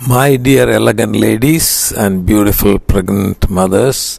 My 0.00 0.36
dear 0.36 0.68
elegant 0.68 1.14
ladies 1.14 1.92
and 1.92 2.26
beautiful 2.26 2.80
pregnant 2.80 3.48
mothers 3.48 4.18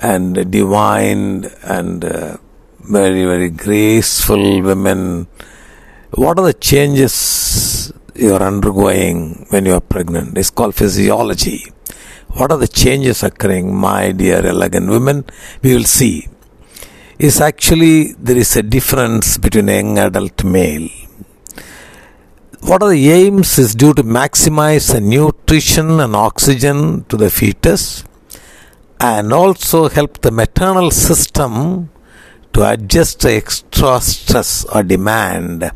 and 0.00 0.50
divine 0.50 1.46
and 1.62 2.04
uh, 2.04 2.36
very, 2.78 3.24
very 3.24 3.48
graceful 3.48 4.60
women, 4.60 5.26
what 6.10 6.38
are 6.38 6.44
the 6.44 6.52
changes 6.52 7.90
you 8.14 8.34
are 8.34 8.42
undergoing 8.42 9.46
when 9.48 9.64
you 9.64 9.72
are 9.72 9.80
pregnant? 9.80 10.36
It's 10.36 10.50
called 10.50 10.74
physiology. 10.74 11.72
What 12.28 12.52
are 12.52 12.58
the 12.58 12.68
changes 12.68 13.22
occurring, 13.22 13.74
my 13.74 14.12
dear 14.12 14.46
elegant 14.46 14.90
women? 14.90 15.24
We 15.62 15.74
will 15.74 15.84
see. 15.84 16.28
Is 17.18 17.40
actually 17.40 18.12
there 18.12 18.36
is 18.36 18.56
a 18.56 18.62
difference 18.62 19.38
between 19.38 19.68
young 19.68 19.98
adult 19.98 20.44
male 20.44 20.90
what 22.62 22.80
are 22.80 22.90
the 22.90 23.10
aims 23.10 23.58
is 23.58 23.74
due 23.74 23.92
to 23.92 24.04
maximize 24.04 24.92
the 24.92 25.00
nutrition 25.00 25.98
and 25.98 26.14
oxygen 26.14 27.04
to 27.08 27.16
the 27.16 27.28
fetus 27.28 28.04
and 29.00 29.32
also 29.32 29.88
help 29.88 30.20
the 30.20 30.30
maternal 30.30 30.92
system 30.92 31.90
to 32.52 32.62
adjust 32.70 33.20
to 33.20 33.32
extra 33.32 34.00
stress 34.00 34.64
or 34.66 34.84
demand. 34.84 35.72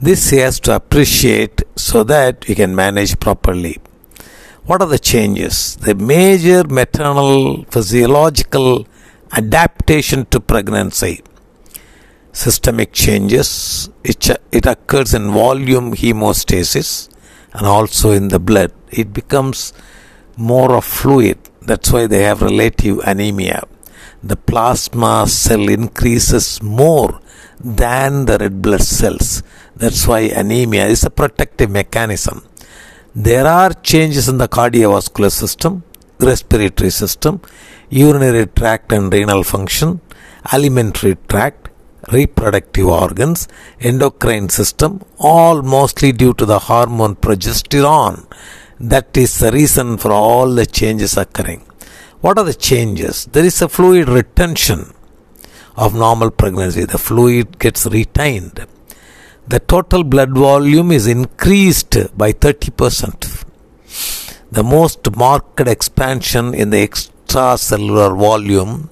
This 0.00 0.30
has 0.30 0.58
to 0.60 0.74
appreciate 0.74 1.62
so 1.76 2.02
that 2.02 2.48
we 2.48 2.56
can 2.56 2.74
manage 2.74 3.20
properly. 3.20 3.78
What 4.64 4.82
are 4.82 4.88
the 4.88 4.98
changes? 4.98 5.76
The 5.76 5.94
major 5.94 6.64
maternal 6.64 7.64
physiological 7.66 8.84
adaptation 9.30 10.26
to 10.26 10.40
pregnancy 10.40 11.22
systemic 12.32 12.92
changes. 12.92 13.90
It, 14.04 14.28
it 14.52 14.66
occurs 14.66 15.14
in 15.14 15.30
volume 15.30 15.94
homeostasis 15.94 17.08
and 17.52 17.66
also 17.66 18.10
in 18.10 18.28
the 18.28 18.38
blood. 18.38 18.72
It 18.90 19.12
becomes 19.12 19.72
more 20.36 20.76
of 20.76 20.84
fluid. 20.84 21.38
That's 21.62 21.92
why 21.92 22.06
they 22.06 22.22
have 22.22 22.42
relative 22.42 23.00
anemia. 23.04 23.64
The 24.22 24.36
plasma 24.36 25.26
cell 25.26 25.68
increases 25.68 26.62
more 26.62 27.20
than 27.58 28.26
the 28.26 28.38
red 28.38 28.62
blood 28.62 28.82
cells. 28.82 29.42
That's 29.76 30.06
why 30.06 30.20
anemia 30.20 30.86
is 30.86 31.04
a 31.04 31.10
protective 31.10 31.70
mechanism. 31.70 32.46
There 33.14 33.46
are 33.46 33.72
changes 33.72 34.28
in 34.28 34.38
the 34.38 34.48
cardiovascular 34.48 35.32
system, 35.32 35.82
respiratory 36.20 36.90
system, 36.90 37.40
urinary 37.88 38.46
tract 38.46 38.92
and 38.92 39.12
renal 39.12 39.42
function, 39.42 40.00
alimentary 40.52 41.16
tract, 41.28 41.69
reproductive 42.12 42.86
organs, 42.86 43.48
endocrine 43.80 44.48
system, 44.48 45.02
all 45.18 45.62
mostly 45.62 46.12
due 46.12 46.34
to 46.34 46.44
the 46.44 46.58
hormone 46.58 47.16
progesterone. 47.16 48.26
That 48.78 49.16
is 49.16 49.38
the 49.38 49.52
reason 49.52 49.98
for 49.98 50.12
all 50.12 50.54
the 50.54 50.66
changes 50.66 51.16
occurring. 51.16 51.66
What 52.20 52.38
are 52.38 52.44
the 52.44 52.54
changes? 52.54 53.26
There 53.26 53.44
is 53.44 53.62
a 53.62 53.68
fluid 53.68 54.08
retention 54.08 54.92
of 55.76 55.94
normal 55.94 56.30
pregnancy. 56.30 56.84
The 56.84 56.98
fluid 56.98 57.58
gets 57.58 57.86
retained. 57.86 58.66
The 59.48 59.60
total 59.60 60.04
blood 60.04 60.30
volume 60.30 60.92
is 60.92 61.06
increased 61.06 61.96
by 62.16 62.32
30%. 62.32 63.44
The 64.52 64.62
most 64.62 65.16
marked 65.16 65.60
expansion 65.60 66.54
in 66.54 66.70
the 66.70 66.86
extracellular 66.86 68.18
volume 68.18 68.90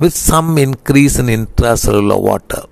with 0.00 0.14
some 0.14 0.56
increase 0.66 1.18
in 1.18 1.26
intracellular 1.26 2.20
water. 2.28 2.62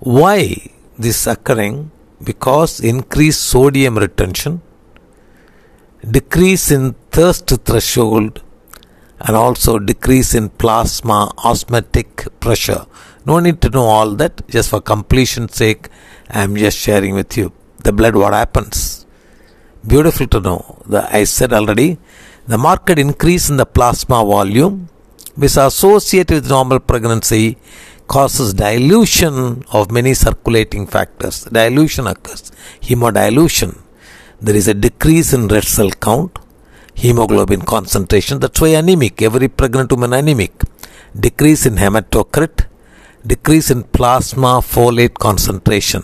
Why 0.00 0.70
this 0.98 1.26
occurring? 1.26 1.90
Because 2.22 2.80
increased 2.80 3.42
sodium 3.42 3.96
retention, 3.98 4.60
decrease 6.16 6.70
in 6.70 6.94
thirst 7.10 7.48
threshold, 7.64 8.42
and 9.18 9.34
also 9.34 9.78
decrease 9.78 10.34
in 10.34 10.50
plasma 10.50 11.32
osmotic 11.50 12.10
pressure. 12.40 12.86
No 13.24 13.40
need 13.40 13.60
to 13.62 13.70
know 13.70 13.84
all 13.84 14.10
that, 14.16 14.46
just 14.48 14.68
for 14.70 14.80
completion's 14.82 15.54
sake, 15.54 15.88
I 16.30 16.42
am 16.42 16.56
just 16.56 16.78
sharing 16.78 17.14
with 17.14 17.36
you. 17.38 17.52
The 17.82 17.92
blood, 17.92 18.16
what 18.16 18.34
happens? 18.34 19.06
Beautiful 19.86 20.26
to 20.28 20.40
know. 20.40 20.82
The, 20.86 21.00
I 21.14 21.24
said 21.24 21.52
already, 21.54 21.98
the 22.46 22.58
marked 22.58 22.90
increase 22.90 23.48
in 23.48 23.56
the 23.56 23.66
plasma 23.66 24.22
volume 24.24 24.90
which 25.36 25.56
associated 25.56 26.34
with 26.34 26.48
normal 26.48 26.80
pregnancy 26.80 27.58
causes 28.06 28.54
dilution 28.54 29.64
of 29.72 29.90
many 29.90 30.14
circulating 30.14 30.86
factors. 30.86 31.44
Dilution 31.44 32.06
occurs. 32.06 32.52
Hemodilution. 32.82 33.80
There 34.40 34.54
is 34.54 34.68
a 34.68 34.74
decrease 34.74 35.32
in 35.32 35.48
red 35.48 35.64
cell 35.64 35.90
count, 35.90 36.38
hemoglobin 36.94 37.62
concentration. 37.62 38.38
That's 38.40 38.60
why 38.60 38.68
anemic. 38.68 39.22
Every 39.22 39.48
pregnant 39.48 39.90
woman 39.92 40.12
anemic. 40.12 40.52
Decrease 41.18 41.66
in 41.66 41.76
hematocrit. 41.76 42.66
Decrease 43.26 43.70
in 43.70 43.84
plasma 43.84 44.60
folate 44.60 45.14
concentration. 45.14 46.02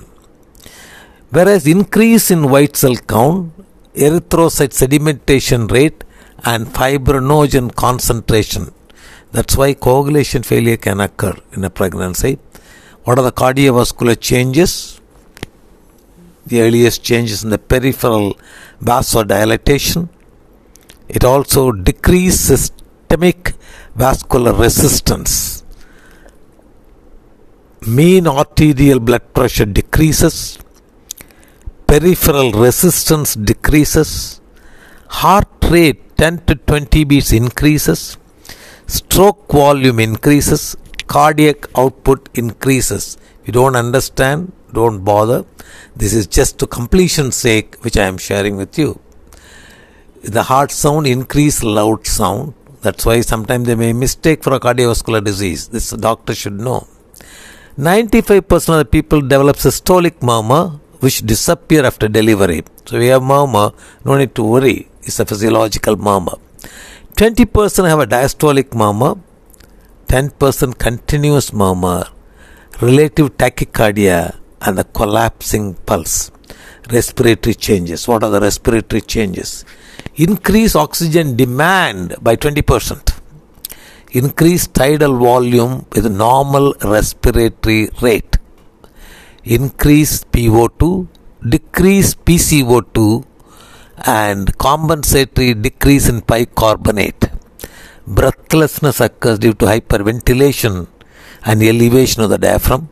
Whereas 1.31 1.67
increase 1.67 2.31
in 2.31 2.49
white 2.49 2.77
cell 2.77 2.97
count, 2.97 3.53
erythrocyte 3.95 4.73
sedimentation 4.73 5.71
rate, 5.71 6.03
and 6.45 6.67
fibrinogen 6.67 7.75
concentration 7.75 8.73
that's 9.33 9.57
why 9.57 9.75
coagulation 9.75 10.43
failure 10.43 10.77
can 10.77 11.01
occur 11.01 11.35
in 11.53 11.65
a 11.65 11.71
pregnancy. 11.71 12.39
What 13.05 13.19
are 13.19 13.23
the 13.23 13.33
cardiovascular 13.33 14.19
changes? 14.19 15.01
The 16.47 16.63
earliest 16.63 17.03
changes 17.05 17.45
in 17.45 17.51
the 17.51 17.59
peripheral 17.59 18.39
vasodilatation. 18.83 20.09
It 21.09 21.25
also 21.25 21.73
decreases 21.73 22.73
systemic 23.11 23.55
vascular 23.97 24.53
resistance. 24.53 25.65
Mean 27.87 28.27
arterial 28.29 29.01
blood 29.01 29.35
pressure 29.35 29.65
decreases. 29.65 30.59
Peripheral 31.89 32.53
resistance 32.53 33.35
decreases. 33.35 34.41
Heart 35.09 35.49
rate 35.71 36.17
10 36.17 36.45
to 36.47 36.55
20 36.55 37.05
beats 37.05 37.33
increases 37.33 38.17
stroke 38.91 39.53
volume 39.53 40.01
increases, 40.01 40.77
cardiac 41.07 41.67
output 41.79 42.29
increases. 42.35 43.17
You 43.45 43.53
don't 43.53 43.77
understand, 43.77 44.53
don't 44.73 45.05
bother. 45.05 45.45
This 45.95 46.13
is 46.13 46.27
just 46.27 46.59
to 46.59 46.67
completion's 46.67 47.37
sake, 47.37 47.77
which 47.85 47.97
I 47.97 48.07
am 48.07 48.19
sharing 48.19 48.57
with 48.57 48.77
you. 48.79 48.99
The 50.23 50.43
heart 50.43 50.73
sound 50.73 51.07
increase 51.07 51.63
loud 51.63 52.07
sound. 52.07 52.55
That's 52.83 53.07
why 53.07 53.21
sometimes 53.21 53.67
they 53.67 53.77
may 53.77 53.93
mistake 53.93 54.43
for 54.43 54.55
a 54.55 54.61
cardiovascular 54.61 55.23
disease. 55.25 55.69
This 55.69 55.91
doctor 55.91 56.35
should 56.35 56.59
know. 56.59 56.87
95% 57.79 58.69
of 58.69 58.79
the 58.79 58.85
people 58.85 59.21
develop 59.21 59.57
systolic 59.57 60.21
murmur 60.21 60.81
which 60.99 61.23
disappear 61.23 61.85
after 61.85 62.09
delivery. 62.09 62.63
So 62.85 62.99
we 62.99 63.07
have 63.07 63.23
murmur, 63.23 63.73
no 64.05 64.19
need 64.19 64.35
to 64.35 64.43
worry. 64.43 64.89
It's 65.03 65.21
a 65.21 65.25
physiological 65.25 65.97
murmur. 65.97 66.37
20% 67.21 67.87
have 67.87 67.99
a 67.99 68.07
diastolic 68.07 68.75
murmur, 68.75 69.15
10% 70.07 70.79
continuous 70.79 71.53
murmur, 71.53 72.07
relative 72.81 73.37
tachycardia, 73.37 74.39
and 74.63 74.79
the 74.79 74.85
collapsing 74.85 75.75
pulse. 75.85 76.31
Respiratory 76.91 77.53
changes. 77.53 78.09
What 78.09 78.25
are 78.25 78.31
the 78.31 78.41
respiratory 78.41 79.03
changes? 79.03 79.67
Increase 80.15 80.75
oxygen 80.75 81.37
demand 81.37 82.17
by 82.23 82.37
20%. 82.37 83.21
Increase 84.13 84.67
tidal 84.69 85.19
volume 85.19 85.85
with 85.95 86.11
normal 86.11 86.73
respiratory 86.83 87.91
rate. 88.01 88.39
Increase 89.45 90.25
PO2, 90.25 91.07
decrease 91.47 92.15
PCO2, 92.15 93.27
and 94.07 94.57
compensatory 94.57 95.55
decrease 95.55 96.09
in 96.09 96.21
bicarbonate. 96.21 97.31
Breathlessness 98.07 99.01
occurs 99.01 99.39
due 99.39 99.53
to 99.55 99.67
hyperventilation 99.67 100.89
and 101.45 101.63
elevation 101.63 102.23
of 102.23 102.31
the 102.31 102.39
diaphragm. 102.39 102.89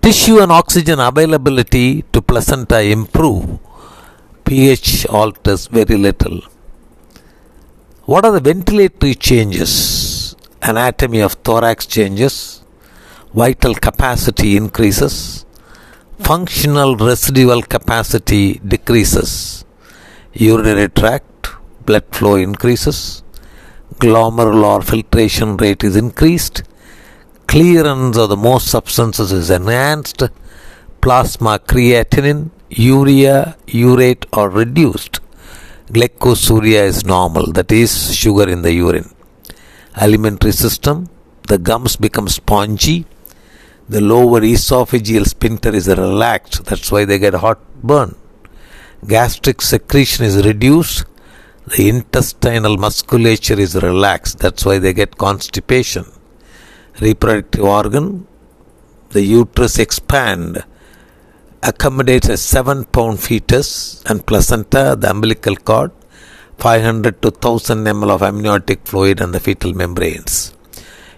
Tissue 0.00 0.38
and 0.40 0.52
oxygen 0.52 1.00
availability 1.00 2.02
to 2.12 2.22
placenta 2.22 2.80
improve. 2.80 3.58
pH 4.44 5.06
alters 5.06 5.66
very 5.66 5.96
little. 5.96 6.40
What 8.04 8.24
are 8.24 8.38
the 8.38 8.52
ventilatory 8.52 9.18
changes? 9.18 10.36
Anatomy 10.62 11.20
of 11.20 11.32
thorax 11.32 11.86
changes. 11.86 12.62
Vital 13.32 13.74
capacity 13.74 14.56
increases. 14.56 15.44
Functional 16.18 16.96
residual 16.96 17.62
capacity 17.62 18.54
decreases 18.58 19.63
urinary 20.34 20.88
tract, 20.88 21.48
blood 21.86 22.04
flow 22.12 22.34
increases, 22.34 23.22
glomerular 23.98 24.82
filtration 24.82 25.56
rate 25.56 25.84
is 25.84 25.94
increased, 25.94 26.64
clearance 27.46 28.16
of 28.16 28.28
the 28.30 28.36
most 28.36 28.66
substances 28.66 29.30
is 29.30 29.48
enhanced, 29.48 30.24
plasma 31.00 31.60
creatinine, 31.60 32.50
urea, 32.70 33.56
urate 33.68 34.26
are 34.32 34.50
reduced. 34.50 35.20
Glycosuria 35.86 36.82
is 36.84 37.04
normal, 37.04 37.52
that 37.52 37.70
is 37.70 38.16
sugar 38.16 38.48
in 38.48 38.62
the 38.62 38.72
urine. 38.72 39.14
Alimentary 39.96 40.50
system, 40.50 41.08
the 41.46 41.58
gums 41.58 41.94
become 41.94 42.26
spongy. 42.26 43.06
The 43.88 44.00
lower 44.00 44.40
esophageal 44.40 45.26
sphincter 45.26 45.72
is 45.72 45.86
relaxed, 45.86 46.64
that's 46.64 46.90
why 46.90 47.04
they 47.04 47.20
get 47.20 47.34
heartburn. 47.34 48.16
Gastric 49.06 49.60
secretion 49.60 50.24
is 50.24 50.46
reduced. 50.46 51.04
The 51.76 51.88
intestinal 51.88 52.76
musculature 52.76 53.58
is 53.58 53.74
relaxed, 53.74 54.38
that's 54.38 54.64
why 54.64 54.78
they 54.78 54.92
get 54.92 55.18
constipation. 55.18 56.06
Reproductive 57.00 57.64
organ, 57.64 58.26
the 59.10 59.22
uterus 59.22 59.78
expand 59.78 60.64
accommodates 61.62 62.28
a 62.28 62.36
7 62.36 62.84
pound 62.84 63.20
fetus 63.20 64.02
and 64.04 64.24
placenta, 64.26 64.96
the 64.98 65.10
umbilical 65.10 65.56
cord, 65.56 65.90
500 66.58 67.20
to 67.22 67.28
1000 67.28 67.84
ml 67.84 68.10
of 68.10 68.22
amniotic 68.22 68.86
fluid 68.86 69.20
and 69.20 69.34
the 69.34 69.40
fetal 69.40 69.74
membranes. 69.74 70.54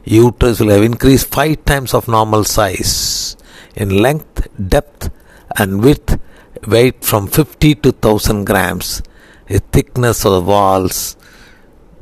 Uterus 0.05 0.61
will 0.61 0.71
have 0.71 0.82
increased 0.82 1.29
5 1.32 1.65
times 1.65 1.94
of 1.94 2.09
normal 2.09 2.44
size 2.44 3.37
in 3.75 3.91
length, 3.91 4.49
depth 4.69 5.11
and 5.56 5.82
width, 5.82 6.21
weight 6.67 7.05
from 7.05 7.26
50 7.26 7.75
to 7.76 7.91
1000 7.91 8.44
grams, 8.44 9.03
a 9.49 9.58
thickness 9.58 10.25
of 10.25 10.32
the 10.32 10.41
walls 10.43 11.17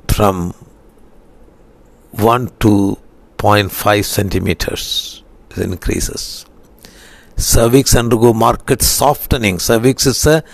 from 0.08 0.54
1 2.12 2.46
to 2.60 2.98
0.5 3.38 4.04
centimeters 4.04 5.22
increases 5.56 6.46
cervix 7.36 7.94
undergo 7.96 8.32
marked 8.32 8.82
softening. 8.82 9.58
Cervix 9.58 10.06
is 10.06 10.26
a 10.26 10.44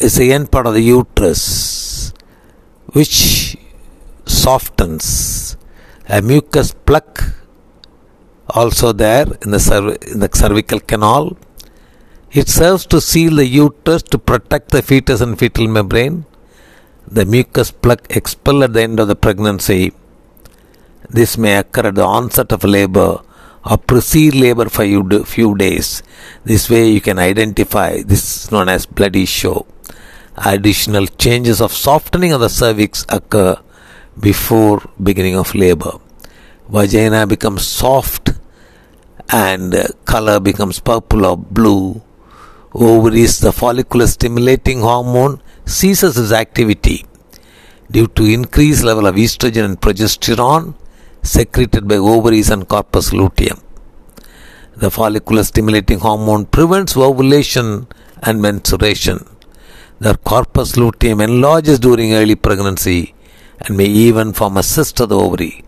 is 0.00 0.16
the 0.16 0.32
end 0.32 0.50
part 0.50 0.66
of 0.66 0.74
the 0.74 0.82
uterus 0.82 2.12
which 2.92 3.56
softens. 4.26 5.56
A 6.06 6.20
mucus 6.20 6.72
plug 6.72 7.22
also 8.48 8.92
there 8.92 9.26
in 9.42 9.50
the, 9.50 9.58
cerv- 9.58 10.12
in 10.12 10.20
the 10.20 10.30
cervical 10.32 10.80
canal. 10.80 11.36
It 12.32 12.48
serves 12.48 12.86
to 12.86 13.00
seal 13.00 13.36
the 13.36 13.46
uterus 13.46 14.02
to 14.04 14.18
protect 14.18 14.70
the 14.70 14.82
fetus 14.82 15.20
and 15.20 15.38
fetal 15.38 15.68
membrane. 15.68 16.26
The 17.06 17.24
mucus 17.24 17.70
plug 17.70 18.06
expel 18.10 18.64
at 18.64 18.72
the 18.72 18.82
end 18.82 18.98
of 18.98 19.08
the 19.08 19.16
pregnancy. 19.16 19.92
This 21.08 21.36
may 21.38 21.58
occur 21.58 21.88
at 21.88 21.94
the 21.94 22.04
onset 22.04 22.50
of 22.50 22.64
labor 22.64 23.20
or 23.64 23.78
precede 23.78 24.34
labor 24.34 24.68
for 24.68 24.82
a 24.82 25.24
few 25.24 25.56
days. 25.56 26.02
This 26.44 26.68
way 26.68 26.90
you 26.90 27.00
can 27.00 27.18
identify 27.18 28.02
this 28.02 28.44
is 28.44 28.52
known 28.52 28.68
as 28.68 28.86
bloody 28.86 29.26
show. 29.26 29.66
Additional 30.36 31.06
changes 31.06 31.60
of 31.60 31.72
softening 31.72 32.32
of 32.32 32.40
the 32.40 32.48
cervix 32.48 33.06
occur 33.08 33.56
before 34.18 34.82
beginning 35.00 35.36
of 35.36 35.54
labor. 35.54 36.00
Vagina 36.68 37.26
becomes 37.26 37.66
soft 37.66 38.30
and 39.28 39.74
uh, 39.74 39.86
color 40.06 40.40
becomes 40.40 40.80
purple 40.80 41.26
or 41.26 41.36
blue. 41.36 42.00
Ovaries, 42.72 43.38
the 43.40 43.52
follicular 43.52 44.06
stimulating 44.06 44.80
hormone 44.80 45.42
ceases 45.66 46.16
its 46.16 46.32
activity 46.32 47.04
due 47.90 48.06
to 48.08 48.24
increased 48.24 48.82
level 48.82 49.06
of 49.06 49.14
estrogen 49.16 49.64
and 49.66 49.80
progesterone 49.80 50.74
secreted 51.22 51.86
by 51.86 51.96
ovaries 51.96 52.50
and 52.50 52.66
corpus 52.66 53.12
luteum. 53.12 53.60
The 54.76 54.90
follicular 54.90 55.44
stimulating 55.44 56.00
hormone 56.00 56.46
prevents 56.46 56.96
ovulation 56.96 57.86
and 58.22 58.40
menstruation. 58.40 59.24
The 60.00 60.16
corpus 60.16 60.76
luteum 60.76 61.20
enlarges 61.20 61.78
during 61.78 62.14
early 62.14 62.34
pregnancy 62.34 63.14
and 63.60 63.76
may 63.76 63.84
even 63.84 64.32
form 64.32 64.56
a 64.56 64.62
cyst 64.62 64.98
of 65.00 65.10
the 65.10 65.18
ovary. 65.18 65.62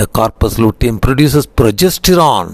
The 0.00 0.06
corpus 0.06 0.60
luteum 0.62 1.00
produces 1.00 1.44
progesterone 1.60 2.50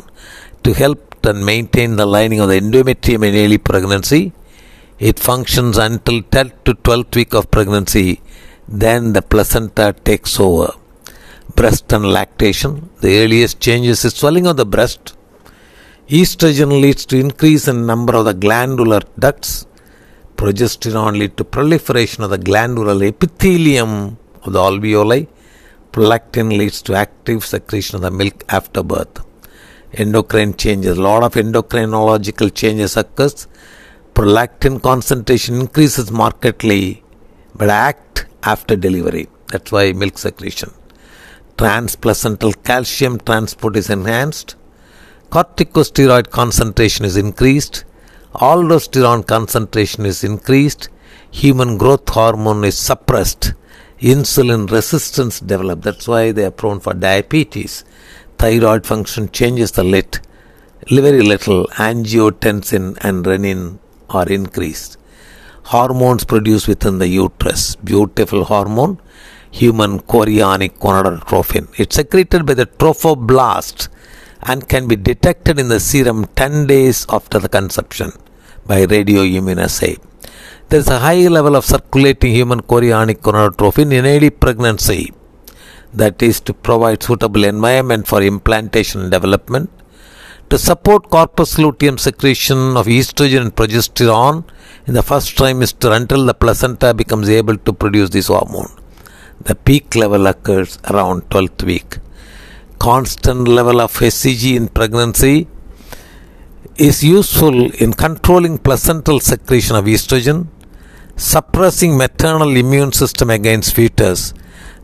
to 0.63 0.73
help 0.73 1.27
and 1.27 1.45
maintain 1.45 1.97
the 1.97 2.07
lining 2.07 2.41
of 2.41 2.49
the 2.49 2.59
endometrium 2.59 3.23
in 3.29 3.35
early 3.45 3.59
pregnancy. 3.59 4.33
It 4.99 5.19
functions 5.19 5.77
until 5.77 6.23
10th 6.23 6.55
to 6.65 6.73
12th 6.75 7.17
week 7.17 7.35
of 7.35 7.51
pregnancy. 7.51 8.23
Then 8.67 9.13
the 9.13 9.21
placenta 9.21 9.95
takes 10.09 10.41
over 10.41 10.73
breast 11.55 11.93
and 11.93 12.07
lactation. 12.07 12.89
The 13.03 13.13
earliest 13.23 13.61
changes 13.61 14.07
is 14.07 14.15
swelling 14.15 14.47
of 14.47 14.57
the 14.57 14.65
breast. 14.65 15.15
Estrogen 16.09 16.81
leads 16.81 17.05
to 17.07 17.19
increase 17.19 17.69
in 17.69 17.85
number 17.85 18.17
of 18.17 18.25
the 18.25 18.33
glandular 18.33 19.03
ducts. 19.19 19.67
Progesterone 20.37 21.19
leads 21.19 21.37
to 21.37 21.45
proliferation 21.45 22.25
of 22.25 22.31
the 22.31 22.39
glandular 22.39 23.05
epithelium 23.05 24.17
of 24.45 24.53
the 24.55 24.59
alveoli. 24.59 25.29
Prolactin 25.95 26.49
leads 26.59 26.83
to 26.83 26.95
active 26.95 27.45
secretion 27.45 27.97
of 27.97 28.03
the 28.03 28.11
milk 28.11 28.45
after 28.49 28.83
birth. 28.83 29.25
Endocrine 29.93 30.55
changes. 30.55 30.99
A 30.99 31.03
lot 31.03 31.23
of 31.23 31.35
endocrinological 31.35 32.53
changes 32.53 32.97
occurs. 32.97 33.47
Prolactin 34.13 34.83
concentration 34.83 35.55
increases 35.61 36.11
markedly 36.11 37.05
but 37.55 37.71
act 37.71 38.27
after 38.43 38.75
delivery. 38.75 39.29
That's 39.53 39.71
why 39.71 39.93
milk 39.93 40.19
secretion 40.19 40.73
transplacental 41.57 42.53
calcium 42.65 43.19
transport 43.21 43.77
is 43.77 43.89
enhanced, 43.89 44.57
corticosteroid 45.31 46.31
concentration 46.31 47.05
is 47.05 47.17
increased, 47.17 47.85
aldosterone 48.35 49.25
concentration 49.25 50.05
is 50.05 50.25
increased, 50.25 50.89
human 51.31 51.79
growth 51.79 52.09
hormone 52.09 52.65
is 52.65 52.77
suppressed, 52.77 53.55
insulin 54.01 54.71
resistance 54.71 55.41
develops. 55.41 55.85
That's 55.85 56.09
why 56.09 56.33
they 56.33 56.45
are 56.45 56.51
prone 56.51 56.81
for 56.81 56.95
diabetes. 56.95 57.85
Thyroid 58.39 58.87
function 58.87 59.29
changes 59.31 59.73
the 59.73 59.85
lit. 59.85 60.21
Very 60.89 61.23
little 61.23 61.67
angiotensin 61.69 62.99
and 63.01 63.25
renin 63.25 63.79
are 64.11 64.29
increased. 64.29 64.99
Hormones 65.65 66.25
produced 66.25 66.69
within 66.69 66.99
the 66.99 67.09
uterus. 67.09 67.77
Beautiful 67.77 68.45
hormone 68.45 69.01
human 69.61 70.01
chorionic 70.01 70.73
gonadotropin. 70.85 71.69
It's 71.79 71.97
secreted 71.97 72.45
by 72.45 72.55
the 72.55 72.67
trophoblast 72.67 73.89
and 74.43 74.69
can 74.69 74.89
be 74.89 74.97
detected 74.97 75.59
in 75.59 75.69
the 75.69 75.79
serum 75.79 76.27
10 76.35 76.67
days 76.67 77.07
after 77.09 77.39
the 77.39 77.49
conception 77.49 78.11
by 78.67 78.85
radioimmunoassay. 78.85 79.95
There 80.75 80.81
is 80.81 80.89
a 80.89 80.99
high 80.99 81.29
level 81.29 81.55
of 81.55 81.65
circulating 81.65 82.33
human 82.35 82.61
chorionic 82.71 83.19
gonadotropin 83.27 83.93
in 83.97 84.07
early 84.07 84.31
pregnancy 84.31 85.13
that 85.93 86.21
is 86.21 86.41
to 86.47 86.53
provide 86.53 87.01
suitable 87.01 87.45
environment 87.45 88.09
for 88.09 88.21
implantation 88.21 89.03
and 89.03 89.11
development 89.13 89.71
to 90.51 90.59
support 90.59 91.11
corpus 91.11 91.59
luteum 91.61 91.97
secretion 91.97 92.77
of 92.77 92.87
estrogen 92.87 93.43
and 93.43 93.55
progesterone 93.55 94.43
in 94.89 94.95
the 94.95 95.05
first 95.11 95.37
trimester 95.37 95.95
until 95.95 96.27
the 96.27 96.35
placenta 96.35 96.93
becomes 96.93 97.29
able 97.29 97.57
to 97.57 97.73
produce 97.73 98.11
this 98.11 98.27
hormone. 98.27 98.73
The 99.43 99.55
peak 99.55 99.95
level 99.95 100.27
occurs 100.27 100.81
around 100.91 101.31
12th 101.31 101.63
week. 101.63 101.99
Constant 102.81 103.47
level 103.47 103.81
of 103.81 103.93
HCG 103.93 104.57
in 104.57 104.67
pregnancy 104.67 105.47
is 106.77 107.05
useful 107.05 107.71
in 107.75 107.93
controlling 107.93 108.59
placental 108.59 109.21
secretion 109.21 109.77
of 109.77 109.85
estrogen, 109.85 110.49
suppressing 111.17 111.97
maternal 111.97 112.57
immune 112.57 112.93
system 112.93 113.31
against 113.31 113.75
fetus. 113.75 114.35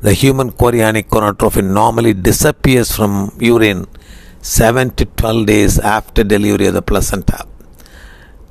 The 0.01 0.15
human 0.15 0.53
chorionic 0.53 1.09
gonadotropin 1.09 1.73
normally 1.73 2.15
disappears 2.15 2.95
from 2.95 3.37
urine 3.39 3.87
7 4.41 4.91
to 4.91 5.05
12 5.05 5.47
days 5.47 5.79
after 5.79 6.25
delivery 6.25 6.67
of 6.67 6.75
the 6.75 6.83
placenta. 6.83 7.47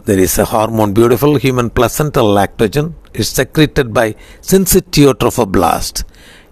There 0.06 0.20
is 0.20 0.38
a 0.38 0.46
hormone, 0.46 0.94
beautiful 0.94 1.36
human 1.36 1.70
placental 1.70 2.26
lactogen. 2.26 2.94
It's 3.14 3.30
secreted 3.30 3.94
by 3.94 4.14
syncytiotrophoblast. 4.42 6.04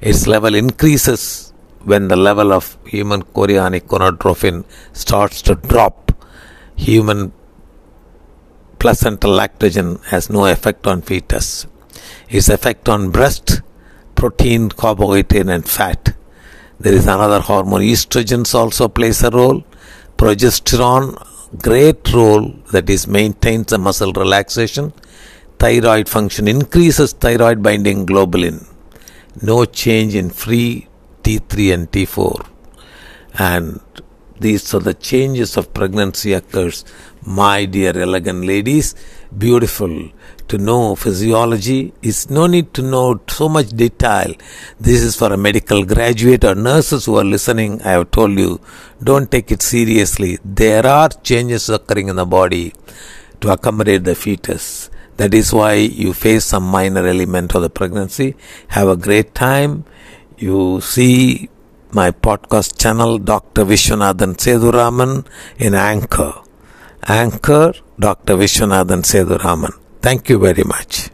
Its 0.01 0.27
level 0.27 0.55
increases 0.55 1.53
when 1.83 2.07
the 2.07 2.15
level 2.15 2.51
of 2.51 2.77
human 2.85 3.23
chorionic 3.23 3.81
gonadotropin 3.81 4.65
starts 4.93 5.41
to 5.43 5.55
drop. 5.55 6.11
Human 6.75 7.31
placental 8.79 9.31
lactogen 9.31 10.03
has 10.05 10.29
no 10.29 10.45
effect 10.45 10.87
on 10.87 11.01
fetus. 11.01 11.67
Its 12.29 12.49
effect 12.49 12.89
on 12.89 13.11
breast, 13.11 13.61
protein, 14.15 14.69
carbohydrate, 14.69 15.49
and 15.49 15.67
fat. 15.67 16.15
There 16.79 16.93
is 16.93 17.05
another 17.05 17.39
hormone. 17.39 17.81
Estrogens 17.81 18.53
also 18.53 18.87
plays 18.87 19.23
a 19.23 19.29
role. 19.29 19.63
Progesterone 20.17 21.17
great 21.57 22.11
role 22.13 22.49
that 22.71 22.89
is 22.89 23.07
maintains 23.07 23.67
the 23.67 23.77
muscle 23.77 24.13
relaxation. 24.13 24.93
Thyroid 25.59 26.07
function 26.09 26.47
increases 26.47 27.13
thyroid 27.13 27.63
binding 27.63 28.05
globulin. 28.05 28.65
No 29.41 29.65
change 29.65 30.13
in 30.15 30.29
free 30.29 30.87
T3 31.23 31.73
and 31.73 31.91
T4. 31.91 32.47
And 33.39 33.81
these 34.39 34.73
are 34.73 34.79
the 34.79 34.93
changes 34.93 35.57
of 35.57 35.73
pregnancy 35.73 36.33
occurs. 36.33 36.85
My 37.25 37.65
dear 37.65 37.97
elegant 37.97 38.45
ladies, 38.45 38.95
beautiful 39.35 40.11
to 40.47 40.57
know 40.57 40.95
physiology 40.95 41.93
is 42.01 42.29
no 42.29 42.47
need 42.47 42.73
to 42.73 42.81
know 42.81 43.19
so 43.27 43.49
much 43.49 43.69
detail. 43.69 44.33
This 44.79 45.01
is 45.01 45.15
for 45.15 45.33
a 45.33 45.37
medical 45.37 45.83
graduate 45.83 46.45
or 46.45 46.55
nurses 46.55 47.05
who 47.05 47.17
are 47.17 47.23
listening. 47.23 47.81
I 47.81 47.91
have 47.91 48.11
told 48.11 48.37
you, 48.37 48.61
don't 49.03 49.29
take 49.29 49.51
it 49.51 49.61
seriously. 49.61 50.39
There 50.45 50.85
are 50.85 51.09
changes 51.09 51.69
occurring 51.69 52.07
in 52.09 52.15
the 52.15 52.25
body 52.25 52.73
to 53.41 53.51
accommodate 53.51 54.03
the 54.03 54.15
fetus. 54.15 54.89
That 55.17 55.33
is 55.33 55.51
why 55.51 55.73
you 55.73 56.13
face 56.13 56.45
some 56.45 56.63
minor 56.63 57.05
element 57.05 57.55
of 57.55 57.63
the 57.63 57.69
pregnancy. 57.69 58.35
Have 58.69 58.87
a 58.87 58.95
great 58.95 59.33
time. 59.33 59.83
You 60.37 60.79
see 60.81 61.49
my 61.97 62.11
podcast 62.11 62.77
channel, 62.77 63.17
Dr. 63.17 63.65
Vishwanathan 63.65 64.37
Seduraman 64.37 65.25
in 65.57 65.73
Anchor. 65.73 66.33
Anchor, 67.07 67.73
Dr. 67.99 68.35
Vishwanathan 68.35 69.01
Seduraman. 69.01 69.73
Thank 69.99 70.29
you 70.29 70.37
very 70.37 70.63
much. 70.63 71.09